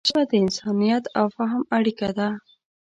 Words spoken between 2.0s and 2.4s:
ده